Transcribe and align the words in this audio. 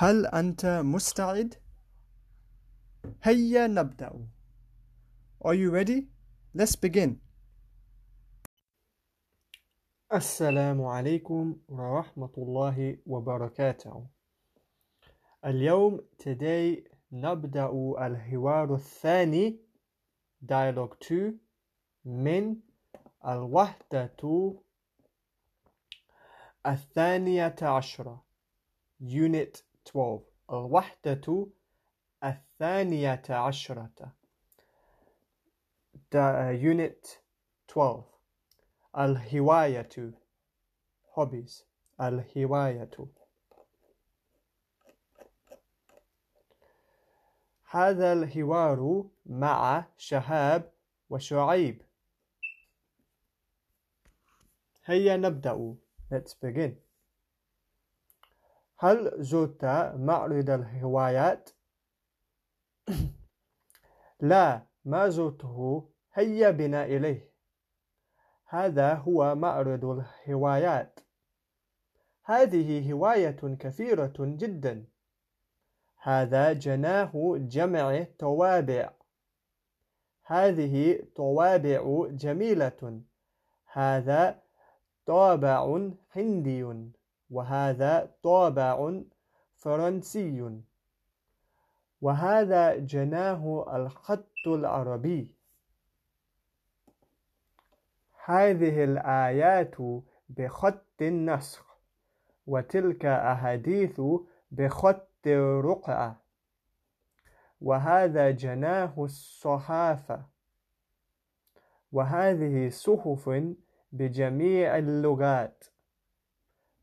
هل 0.00 0.26
أنت 0.26 0.66
مستعد؟ 0.66 1.54
هيا 3.22 3.66
نبدأ. 3.66 4.26
Are 5.44 5.54
you 5.54 5.70
ready? 5.72 6.06
Let's 6.54 6.76
begin. 6.76 7.20
السلام 10.12 10.82
عليكم 10.82 11.56
ورحمة 11.68 12.32
الله 12.38 12.98
وبركاته. 13.06 14.06
اليوم 15.44 16.00
today 16.22 16.88
نبدأ 17.12 17.70
الحوار 18.06 18.74
الثاني 18.74 19.60
dialogue 20.42 20.96
2 21.02 21.38
من 22.04 22.56
الوحدة 23.26 24.16
الثانية 26.66 27.56
عشرة 27.62 28.24
unit 29.00 29.67
12 29.88 30.22
الوحدة 30.50 31.46
الثانية 32.24 33.22
عشرة. 33.28 34.12
The 36.10 36.52
unit 36.60 37.18
12 37.68 38.04
الهواية. 38.98 40.12
Hobbies. 41.14 41.64
الهواية. 42.00 42.90
هذا 47.70 48.12
الحوار 48.12 49.04
مع 49.26 49.84
شهاب 49.96 50.72
وشعيب. 51.10 51.82
هيا 54.84 55.16
نبدأ. 55.16 55.76
Let's 56.10 56.34
begin. 56.34 56.87
هل 58.80 59.22
زرت 59.22 59.64
معرض 59.96 60.50
الهوايات؟ 60.50 61.50
لا 64.20 64.66
ما 64.84 65.08
زرته. 65.08 65.88
هيا 66.12 66.50
بنا 66.50 66.84
إليه. 66.84 67.32
هذا 68.46 68.94
هو 68.94 69.34
معرض 69.34 69.84
الهوايات. 69.84 71.00
هذه 72.24 72.92
هواية 72.92 73.56
كثيرة 73.60 74.14
جدا. 74.18 74.86
هذا 76.02 76.52
جناه 76.52 77.12
جمع 77.36 78.02
توابع. 78.18 78.92
هذه 80.24 81.02
طوابع 81.16 82.06
جميلة. 82.10 83.02
هذا 83.72 84.42
طابع 85.06 85.90
هندي. 86.10 86.97
وهذا 87.30 88.10
طابع 88.22 89.00
فرنسي. 89.56 90.60
وهذا 92.00 92.76
جناه 92.76 93.66
الخط 93.76 94.46
العربي. 94.46 95.34
هذه 98.24 98.84
الآيات 98.84 99.76
بخط 100.28 101.02
النسخ 101.02 101.78
وتلك 102.46 103.04
أحاديث 103.06 104.00
بخط 104.50 105.08
الرقعة. 105.26 106.20
وهذا 107.60 108.30
جناه 108.30 108.94
الصحافة. 108.98 110.22
وهذه 111.92 112.68
صحف 112.68 113.30
بجميع 113.92 114.78
اللغات. 114.78 115.64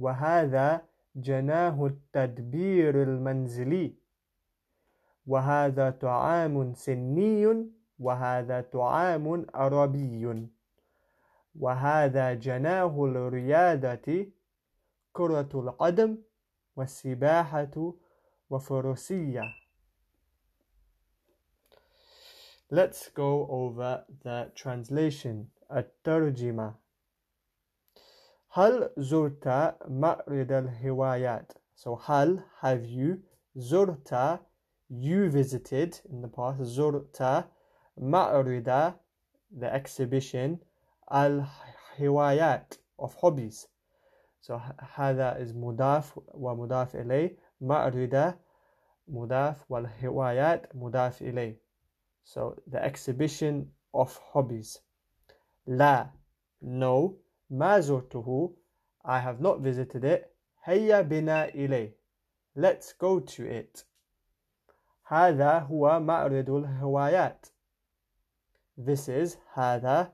وهذا 0.00 0.82
جناه 1.16 1.86
التدبير 1.86 3.02
المنزلي. 3.02 3.94
وهذا 5.26 5.90
طعام 5.90 6.74
سني 6.74 7.66
وهذا 7.98 8.60
طعام 8.60 9.46
عربي. 9.54 10.48
وهذا 11.60 12.34
جناه 12.34 13.04
الرياضة 13.04 14.26
كرة 15.12 15.50
القدم 15.54 16.18
والسباحة 16.76 17.94
وفروسية. 18.50 19.42
Let's 22.72 23.08
go 23.08 23.46
over 23.50 24.04
the 24.24 24.50
translation 24.54 25.50
الترجمة. 25.72 26.74
هل 28.49 28.89
زرت 28.97 29.47
معرض 29.87 30.51
الهوايات 30.51 31.51
So 31.75 31.89
هل 32.05 32.39
have 32.61 32.85
you 32.85 33.19
زرت 33.55 34.39
you 34.89 35.29
visited 35.29 35.99
in 36.09 36.21
the 36.21 36.27
past 36.27 36.61
زرت 36.61 37.45
معرض 37.97 38.93
the 39.51 39.73
exhibition 39.73 40.57
الهوايات 41.11 42.73
of 42.99 43.13
hobbies 43.15 43.67
So 44.41 44.59
هذا 44.95 45.37
is 45.43 45.53
مضاف 45.53 46.19
ومضاف 46.33 46.95
إليه 46.95 47.37
معرض 47.61 48.33
مضاف 49.07 49.71
والهوايات 49.71 50.75
مضاف 50.75 51.21
إليه 51.21 51.59
So 52.23 52.55
the 52.67 52.83
exhibition 52.85 53.65
of 53.93 54.17
hobbies 54.33 54.79
لا 55.67 56.09
no 56.63 57.13
ما 57.49 57.79
زرته 57.79 58.53
I 59.05 59.19
have 59.19 59.39
not 59.39 59.59
visited 59.59 60.03
it 60.03 60.25
هيا 60.63 61.01
بنا 61.01 61.45
إليه 61.45 61.95
Let's 62.55 62.93
go 62.93 63.19
to 63.19 63.43
it 63.43 63.85
هذا 65.03 65.59
هو 65.59 65.99
معرض 65.99 66.49
الهوايات 66.49 67.45
This 68.77 69.09
is 69.09 69.37
هذا 69.53 70.13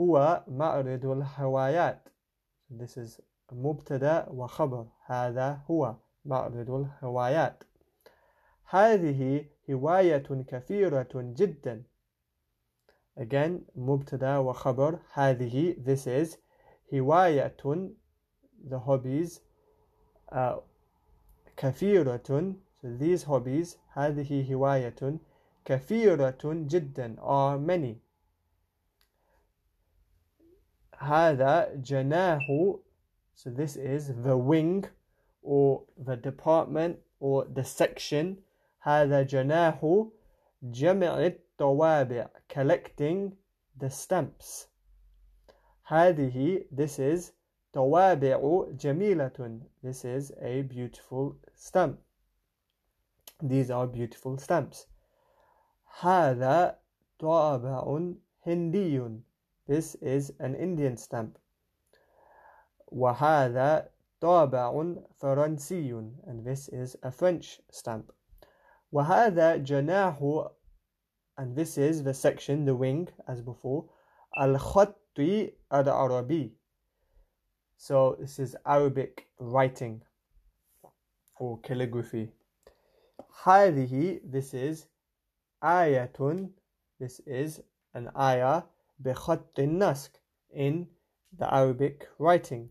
هو 0.00 0.44
معرض 0.48 1.06
الهوايات 1.06 2.08
This 2.70 2.96
is 2.96 3.20
مبتدا 3.52 4.28
وخبر 4.28 4.86
هذا 5.06 5.60
هو 5.70 5.94
معرض 6.24 6.70
الهوايات 6.70 7.64
هذه 8.64 9.46
هواية 9.70 10.44
كثيرة 10.48 11.08
جدا 11.14 11.82
Again 13.20 13.60
مبتدا 13.76 14.38
وخبر 14.38 14.98
هذه 15.12 15.74
This 15.84 16.06
is 16.06 16.36
هواية 16.92 17.56
the 18.68 18.78
hobbies 18.78 19.40
uh, 20.32 20.60
كثيرة 21.56 22.54
so 22.82 22.86
these 22.98 23.24
hobbies 23.24 23.76
هذه 23.94 24.54
هواية 24.54 25.18
كثيرة 25.64 26.38
جدا 26.44 27.16
are 27.20 27.58
many 27.58 27.96
هذا 30.98 31.74
جناه 31.74 32.78
so 33.34 33.50
this 33.50 33.76
is 33.76 34.08
the 34.22 34.36
wing 34.36 34.86
or 35.42 35.82
the 35.98 36.16
department 36.16 36.98
or 37.20 37.44
the 37.44 37.64
section 37.64 38.36
هذا 38.80 39.22
جناه 39.22 40.10
جمع 40.62 41.26
الطوابع 41.26 42.28
collecting 42.48 43.32
the 43.78 43.90
stamps 43.90 44.66
هذه 45.90 46.64
this 46.72 46.98
is 46.98 47.32
طوابع 47.72 48.66
جميلة 48.72 49.60
this 49.82 50.04
is 50.04 50.32
a 50.40 50.62
beautiful 50.62 51.36
stamp 51.54 51.98
these 53.42 53.70
are 53.70 53.86
beautiful 53.86 54.38
stamps 54.38 54.86
هذا 56.00 56.78
طابع 57.18 58.10
هندي 58.46 59.20
this 59.66 59.94
is 59.96 60.30
an 60.40 60.54
Indian 60.54 60.96
stamp 60.96 61.38
وهذا 62.88 63.90
طابع 64.20 64.94
فرنسي 65.16 65.92
and 66.26 66.44
this 66.44 66.68
is 66.68 66.96
a 67.02 67.10
French 67.10 67.60
stamp 67.70 68.12
وهذا 68.92 69.56
جناه 69.56 70.50
and 71.38 71.54
this 71.54 71.76
is 71.76 72.02
the 72.02 72.14
section 72.14 72.64
the 72.64 72.74
wing 72.74 73.08
as 73.28 73.42
before 73.42 73.84
الخط 74.40 74.96
الطي 75.11 75.53
العربي. 75.73 76.51
So 77.75 78.15
this 78.19 78.39
is 78.39 78.55
Arabic 78.65 79.27
writing 79.39 80.01
or 81.39 81.59
calligraphy. 81.59 82.29
هذه 83.43 84.21
this 84.23 84.53
is 84.53 84.85
آية 85.63 86.49
this 86.99 87.19
is 87.25 87.61
an 87.93 88.09
ayah 88.15 88.63
بخط 89.03 89.59
النسخ 89.59 90.11
in 90.53 90.87
the 91.37 91.53
Arabic 91.53 92.07
writing. 92.17 92.69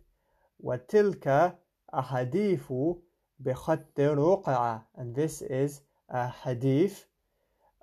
وتلك 0.61 1.59
أحاديث 1.95 2.73
بخط 3.41 4.01
رقعة 4.01 4.87
and 4.97 5.15
this 5.15 5.43
is 5.43 5.83
a 6.09 6.29
hadith 6.29 7.07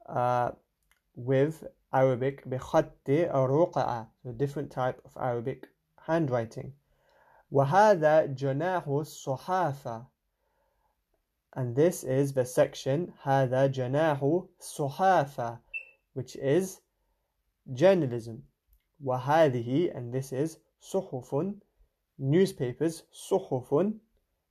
uh, 0.08 0.52
with 1.16 1.64
Arabic 1.93 2.49
بخط 2.49 3.09
الرقعة 3.09 4.11
so 4.25 4.33
different 4.33 4.71
type 4.71 5.01
of 5.05 5.17
Arabic 5.17 5.69
handwriting 6.09 6.73
وهذا 7.51 8.27
جناح 8.27 8.89
الصحافة 8.89 10.07
and 11.55 11.77
this 11.77 12.03
is 12.03 12.33
the 12.33 12.45
section 12.45 13.13
هذا 13.23 13.67
جناح 13.67 14.23
الصحافة 14.61 15.59
which 16.15 16.37
is 16.37 16.81
journalism 17.73 18.43
وهذه 19.05 19.93
and 19.95 20.13
this 20.13 20.33
is 20.33 20.59
صحف 20.81 21.55
newspapers 22.19 23.03
صحف 23.13 23.93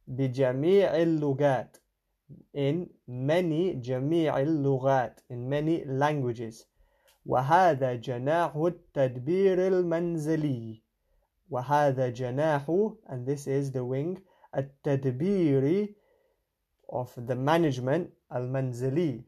بجميع 0.08 0.96
اللغات 0.96 1.78
in 2.56 2.88
many 3.08 3.74
جميع 3.74 4.40
اللغات 4.40 5.22
in 5.30 5.50
many 5.50 5.84
languages 5.86 6.66
وهذا 7.26 7.96
جناح 7.96 8.56
التدبير 8.56 9.68
المنزلي 9.68 10.82
وهذا 11.50 12.10
جناح 12.10 12.68
and 13.06 13.26
this 13.28 13.48
is 13.48 13.72
the 13.72 13.84
wing 13.84 14.18
التدبير 14.58 15.96
of 16.90 17.14
the 17.28 17.36
management 17.36 18.08
المنزلي 18.36 19.24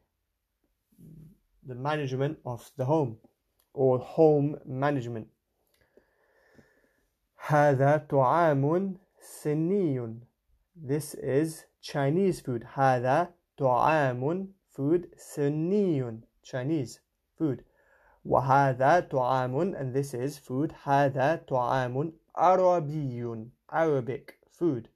the 1.66 1.75
management 1.75 2.38
of 2.46 2.72
the 2.78 2.86
home 2.86 3.18
or 3.74 4.00
home 4.00 4.58
management 4.66 5.28
هذا 7.48 7.98
طعام 8.10 8.98
صيني 9.22 10.20
this 10.75 11.14
is 11.16 11.66
Chinese 11.81 12.42
food 12.42 12.66
هذا 12.74 13.34
طعام 13.58 14.54
food 14.75 15.06
صيني 15.18 16.22
Chinese 16.44 17.00
food 17.38 17.64
وهذا 18.28 19.00
طعام 19.00 19.75
and 19.75 19.94
this 19.94 20.14
is 20.14 20.38
food 20.38 20.74
هذا 20.84 21.36
طعام 21.48 22.14
عربي 22.36 23.50
Arabic 23.70 24.40
food 24.50 24.88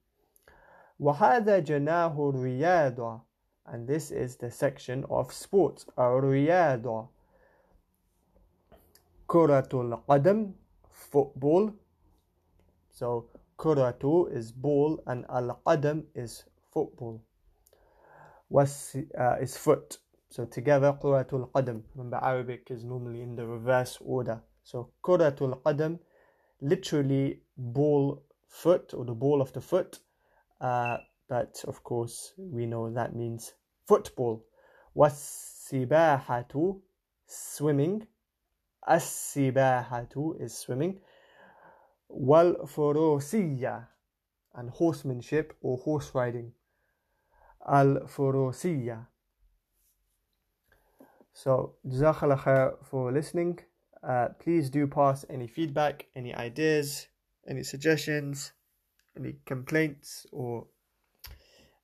وهذا 0.99 1.59
جناح 1.59 2.11
الرياضة 2.11 3.21
and 3.65 3.87
this 3.87 4.11
is 4.11 4.37
the 4.37 4.49
section 4.49 5.03
of 5.09 5.33
sports 5.33 5.85
الرياضة 5.99 7.07
كرة 9.27 9.69
القدم 9.73 10.53
football 10.91 11.71
so 12.91 13.25
كرة 13.57 14.29
is 14.31 14.51
ball 14.51 14.99
and 15.05 15.25
القدم 15.29 16.03
is 16.15 16.45
football 16.71 17.19
was 18.49 18.95
uh, 19.17 19.35
is 19.41 19.57
foot 19.57 19.97
So 20.32 20.46
together, 20.46 20.96
Quratul 20.98 21.50
Qadam. 21.50 21.82
Remember, 21.94 22.18
Arabic 22.22 22.70
is 22.70 22.84
normally 22.84 23.20
in 23.20 23.36
the 23.36 23.46
reverse 23.46 23.98
order. 24.00 24.40
So 24.64 24.88
Quratul 25.04 25.60
Qadam, 25.60 25.98
literally 26.62 27.42
ball 27.58 28.22
foot 28.48 28.94
or 28.94 29.04
the 29.04 29.12
ball 29.12 29.42
of 29.42 29.52
the 29.52 29.60
foot. 29.60 29.98
Uh, 30.58 30.96
but 31.28 31.62
of 31.68 31.84
course, 31.84 32.32
we 32.38 32.64
know 32.64 32.90
that 32.94 33.14
means 33.14 33.52
football. 33.86 34.46
Wasibahatu, 34.96 36.80
swimming. 37.26 38.06
As-sibahatu 38.88 40.40
is 40.42 40.56
swimming. 40.56 40.98
Wal 42.08 42.56
and 44.54 44.70
horsemanship 44.70 45.54
or 45.60 45.76
horse 45.76 46.10
riding. 46.14 46.52
Al 47.68 48.06
furusiyya 48.06 49.08
so, 51.34 51.74
Jazakallah 51.86 52.38
khair 52.38 52.84
for 52.84 53.10
listening. 53.12 53.58
Uh, 54.02 54.28
please 54.38 54.68
do 54.68 54.86
pass 54.86 55.24
any 55.30 55.46
feedback, 55.46 56.06
any 56.14 56.34
ideas, 56.34 57.08
any 57.48 57.62
suggestions, 57.62 58.52
any 59.16 59.36
complaints, 59.46 60.26
or 60.32 60.66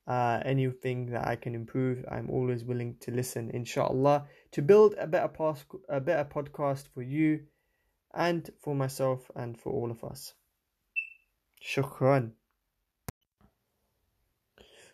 uh, 0.07 0.41
anything 0.43 1.05
that 1.07 1.27
I 1.27 1.35
can 1.35 1.55
improve. 1.55 2.03
I'm 2.11 2.29
always 2.29 2.63
willing 2.63 2.95
to 3.01 3.11
listen, 3.11 3.49
inshallah, 3.51 4.27
to 4.51 4.61
build 4.61 4.95
a 4.97 5.07
better, 5.07 5.27
pos- 5.27 5.65
a 5.87 5.99
better 6.01 6.27
podcast 6.27 6.87
for 6.93 7.01
you 7.01 7.41
and 8.13 8.49
for 8.59 8.75
myself 8.75 9.29
and 9.35 9.57
for 9.57 9.71
all 9.71 9.91
of 9.91 10.03
us. 10.03 10.33
Shukran. 11.61 12.31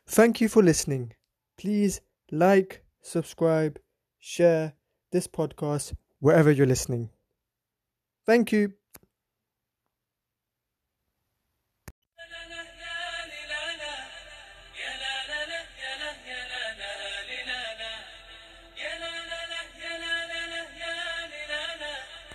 Thank 0.08 0.42
you 0.42 0.50
for 0.50 0.62
listening. 0.62 1.14
Please 1.58 2.02
like, 2.32 2.84
subscribe, 3.02 3.80
share 4.26 4.74
this 5.12 5.28
podcast 5.28 5.94
wherever 6.20 6.50
you're 6.50 6.66
listening. 6.66 7.12
Thank 8.26 8.52
you. 8.52 8.74